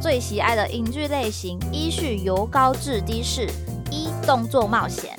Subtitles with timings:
[0.00, 3.50] 最喜爱的影剧类型，依序由高至低是：
[3.90, 5.10] 一、动作冒险；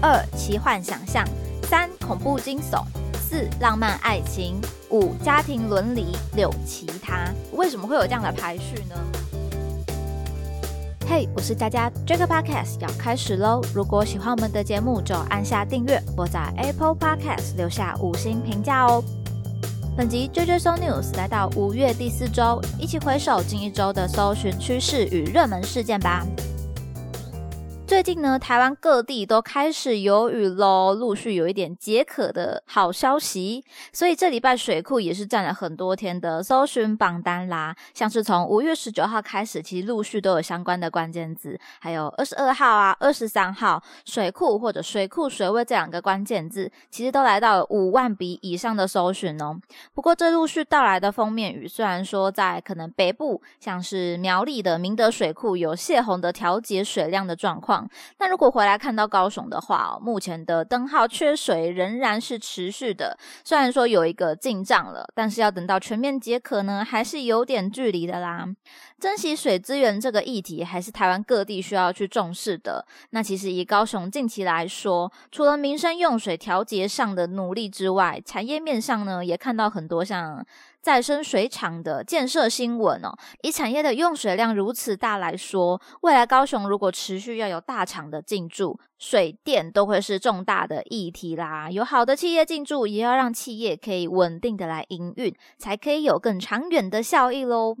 [0.00, 1.24] 二、奇幻想象；
[1.68, 2.84] 三、恐怖惊悚；
[3.18, 4.54] 四、浪漫爱情；
[4.90, 6.04] 五、家庭伦理；
[6.36, 7.24] 六、其他。
[7.52, 8.94] 为什么会有这样的排序呢？
[11.08, 13.60] 嘿，我是佳佳，这个 podcast 要开始喽！
[13.74, 19.02] 如果喜欢我们的节目，就按下订阅，或在 Apple Podcast 留下五星评价哦。
[19.96, 26.22] 本集 JJ So News 来到五月第四周，一起回首近一周的搜寻趋势与热门事件吧。
[27.86, 33.64] 最近呢，台湾各地都开始有雨喽，陆续有一点解渴的好消息。
[33.92, 37.76] 所以这礼拜水库也是占了很多天的搜寻榜单啦。
[37.94, 49.60] 像是从五月十九号开始，其实陆续都有相关的关键字，还有二十二号啊、二十三号水库或者水库水位这两个关键字，其实都来到了五万笔以上的搜寻哦。
[49.94, 57.75] 不过这陆续到来的封面雨，虽然说在可能北部，像是苗栗的明德水库有泄洪的调节水量的状况。
[58.18, 63.18] 那如果回来看到高雄的话，目前的灯号缺水仍然是持续的。
[63.42, 68.46] 虽然说有一个进账了，但是要等到全面解渴呢，还是有点距离的啦。
[69.00, 72.86] 珍惜水资源这个议题，还是台湾各地需要去重视的。
[73.10, 80.44] 那其实以高雄近期来说，除了民生用水调节上的努力之外，产业面上呢，也看到很多像。
[80.86, 91.68] 再生水厂的建设新闻哦，以产业的用水量如此大来说，未来高雄如果持续要有大厂的进驻，水电都会是重大的议题啦。
[91.68, 97.76] 有好的企业进驻，也要让企业可以稳定的来营运，才可以有更长远的效益喽。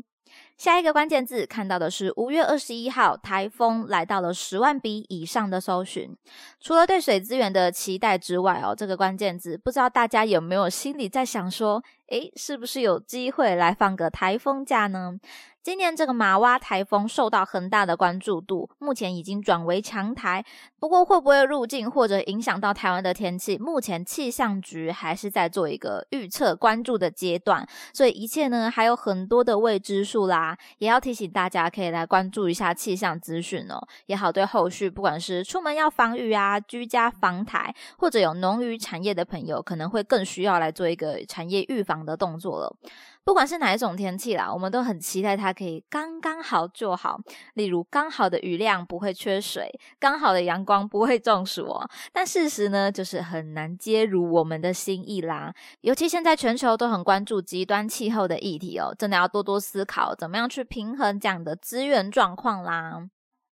[0.58, 6.16] 下一个关键字看到的是五月二十一号台风来到了十万笔以上的搜寻。
[6.60, 15.18] 除了对水资源的期待之外哦，这个关键字不知道大家有没有心里在想说，诶，是不是有机会来放个台风假呢？
[15.62, 20.44] 今年这个马洼台风受到很大的关注度，目前已经转为强台。
[20.78, 30.56] 不过会不会入境或者影响到台湾的天气，目前气象局还是在做一个预测关注的阶段，所以一切呢还有很多的未知数啦。
[30.78, 42.76] 也要提醒大家可以来关注一下气象资讯哦，也好对后续不管是出门要防雨啊、居家防台，或者有农渔产业的朋友，可能会更需要来做一个产业预防的动作了。
[43.24, 47.18] 不管是哪一种天气啦，我们都很期待它可以刚刚好就好。
[47.54, 49.68] 例如，刚好的雨量不会缺水，
[49.98, 51.88] 刚好的阳光不会中暑哦。
[52.12, 55.52] 但事实呢，就是很难接如我们的心意啦。
[55.80, 63.08] 尤其现在全球都很关注极端气候的议题哦，真的要多多思考怎么样去平衡这样的资源状况啦。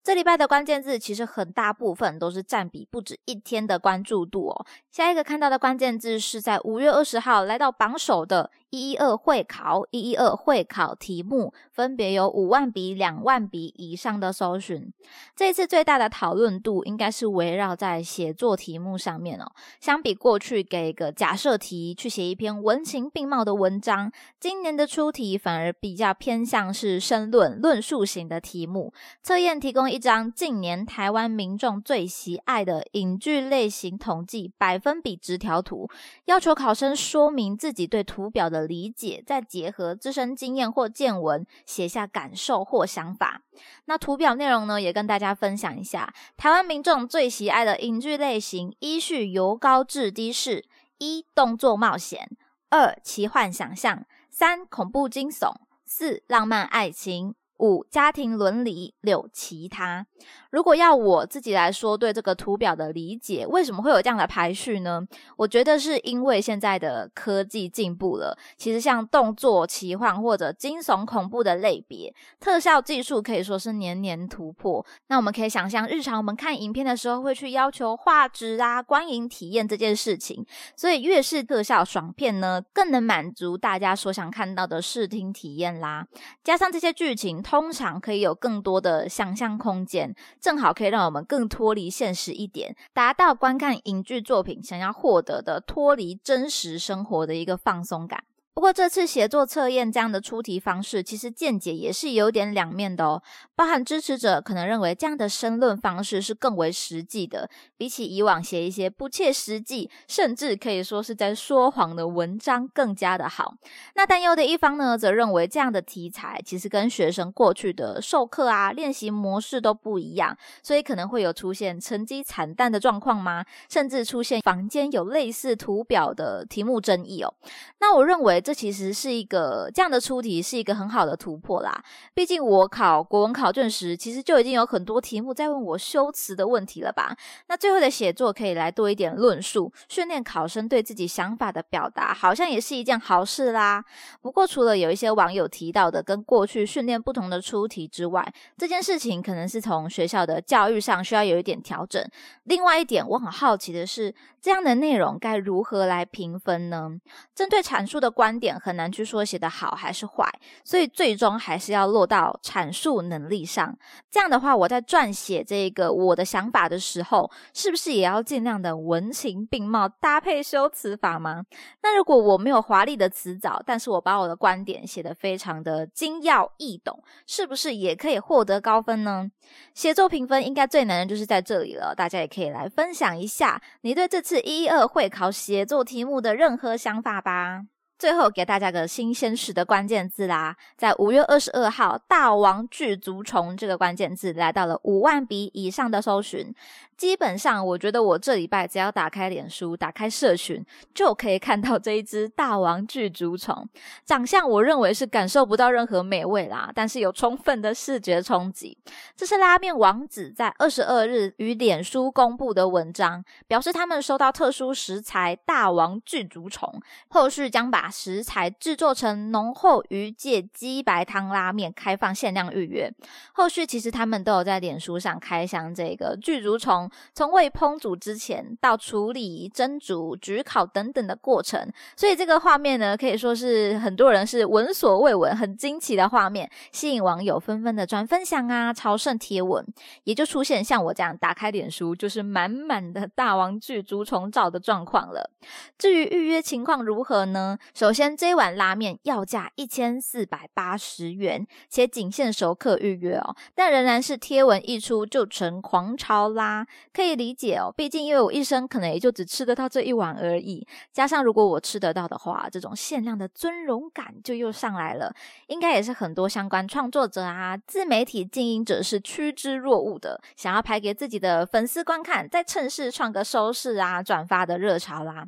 [0.08, 4.66] 这礼拜的关键字其实很大部分都是占比不止一天的关注度哦。
[4.91, 8.50] 下一个看到的关键字是在五月二十号来到榜首的。
[8.70, 14.92] 一一二会考，一一二会考题目分别有五万笔、两万笔以上的搜寻。
[15.34, 19.50] 这次最大的讨论度应该是围绕在写作题目上面哦。
[19.80, 28.92] 相比过去给个假设题去写一篇文情并茂的文章，今年的出题反而比较偏向是申论、论述型的题目。
[29.22, 35.88] 测验提供一张近年台湾民众最喜爱的影剧类型统计百分比直条图，
[36.26, 38.69] 要求考生说明自己对图表的的。
[38.69, 43.41] 理解，再结合自身经验或见闻，写下感受或想法。
[43.86, 46.12] 那图表内容呢，也跟大家分享一下。
[46.36, 50.66] 台湾民众最喜爱的影剧类型，依序由高至低是：
[50.98, 52.26] 一、动作冒险；
[52.68, 55.50] 二、奇幻想象；三、恐怖惊悚；
[55.86, 57.34] 四、浪漫爱情。
[57.58, 60.06] 五家庭伦理，六其他。
[60.50, 65.02] 如果要我自己来说，对这个图表的理解，为什么会有这样的排序呢？
[65.36, 68.36] 我觉得是因为现在的科技进步了。
[68.56, 74.84] 其实像动作、奇幻或者惊悚、恐怖的类别，特效技术可以说是年年突破。
[75.08, 80.47] 那我们可以想象，日常我们看影片的时候，会去要求画质啊、观影体验这件事情。
[80.76, 86.06] 所以越是特效爽片呢，更能满足大家所想看到的视听体验啦。
[86.42, 87.42] 加上这些剧情。
[87.48, 98.24] 通常可以有更多的想象空间，正好可以让我们更脱离现实一点，达到观看影剧作品想要获得的脱离真实生活的一个放松感。
[98.59, 103.22] 不过这次写作测验这样的出题方式，其实见解也是有点两面的哦。
[103.55, 113.55] 包含支持者可能认为这样的申论方式是更为实际的，比起以往写一些不切实际，甚至可以说是在说谎的文章更加的好。
[113.95, 123.45] 那担忧的一方呢，则认为这样的题材其实跟学生过去的授课啊练习模式都不一样，所以可能会有出现成绩惨淡的状况吗？
[123.69, 127.33] 甚至出现房间有类似图表的题目争议哦。
[127.78, 128.43] 那我认为。
[128.48, 131.84] 这其实是一个这样的出题是一个很好的突破啦。
[132.15, 137.15] 毕竟我考国文考卷时，其实就已经有很多题目在问我修辞的问题了吧？
[137.48, 143.84] 那最后的写作可以来多一点论述，训练考生对自己想法的表达，好像也是一件好事啦。
[144.22, 152.03] 不过，除了有一些网友提到的跟过去训练不同的出题之外，这件事情可能是从学校的教育上需要有一点调整。
[152.45, 156.92] 另外一点，我很好奇的是，这样的内容该如何来评分呢？
[157.34, 160.24] 针对阐述的观点，很难去说写的好还是坏，
[160.64, 163.76] 所以最终还是要落到阐述能力上。
[164.10, 171.44] 这样的话，我在撰写这个我的想法的时候，是不是也要尽量的文情并茂，搭配修辞法吗？
[171.82, 179.30] 那如果我没有华丽的词藻，但是我把我的观点写得非常的精要易懂，是不是也可以获得高分呢？
[179.74, 187.62] 写作评分应该最难的就是在这里了，大家也可以来分享一下你对这次一一二会考写作题目的任何想法吧。
[187.98, 196.54] 最后给大家个新鲜事的关键字啦，在五月二十二号，大王巨足虫这个关键字来到了五万笔以上的搜寻。
[196.98, 200.62] 基本上，我觉得我这礼拜只要打开脸书、打开社群，
[200.92, 203.66] 就可以看到这一只大王巨足虫。
[204.04, 208.77] 长相我认为是感受不到任何美味啦，但是有充分的视觉冲击。
[209.16, 216.68] 这是拉面王子在二十二日于脸书公布的文章，表示他们收到特殊食材大王巨足虫，
[217.06, 222.92] 后续将把食材制作成浓厚鱼介鸡白汤拉面，开放限量预约。
[223.34, 226.87] 后续其实他们都有在脸书上开箱这个巨足虫。
[227.14, 239.64] 从未烹煮之前到处理、蒸煮、焗烤等等的过程，所以这个画面呢，可以说是很多人是闻所未闻、很惊奇的画面，吸引网友纷纷的转分享啊、朝圣贴文，
[240.04, 245.30] 也就出现像我这样打开脸书就是满满的大王巨竹虫照的状况了。
[245.76, 247.58] 至于预约情况如何呢？
[247.74, 256.66] 首先，这碗拉面要价一千四百八十元，且仅限熟客预约哦，但仍然是贴文一出就成狂潮啦。
[256.92, 265.12] 可以理解哦，毕竟因为我一生可能也就只吃得到这一碗而已，加上如果我吃得到的话，这种限量的尊荣感就又上来了。
[265.49, 275.25] 应该也是很多相关创作者啊、自媒体经营者是趋之若鹜的，想要拍给自己的粉丝观看，再趁势创个收视啊、转发的热潮啦。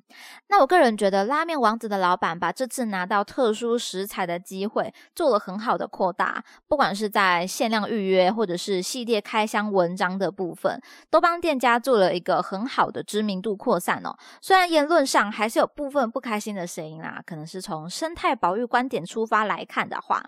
[0.49, 10.81] 那我个人觉得，拉面王子的老板把这次拿到特殊食材的机会做了很好的扩大，不管是在限量预约或者是系列开箱文章的部分，
[11.11, 11.39] 都帮。
[11.40, 20.22] 店家做了一个很好的知名度扩散哦，虽然言论上还是有部分不开心的声音啦，可能是从生态保育观点出发来看的话，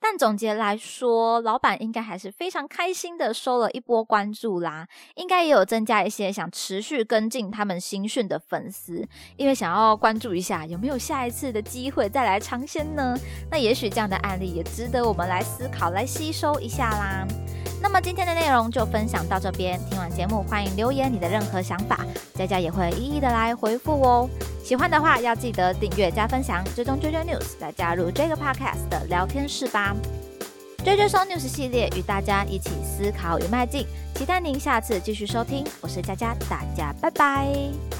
[0.00, 4.86] 但总结来说，老板应该还是非常开心的收了一波关注啦，
[5.16, 9.06] 应该也有增加一些想持续跟进他们新训的粉丝，
[9.36, 13.16] 因为想要关注一下有没有下一次的机会再来尝鲜呢？
[13.50, 17.26] 那也许这样的案例也值得我们来思考、来吸收一下啦。
[17.82, 24.30] 那么今天的内容就分享到这边，听完节目欢迎留言你的任何想法，佳佳也会一一的来回复哦。
[24.64, 29.94] 喜欢的话要记得订阅加分享，追踪 JJ News 来加入这个 Podcast 的聊天室吧。
[30.84, 37.91] JJ s o News 系列与大家一起思考与迈进，期待您下次继续收听，我是佳佳，大家拜拜。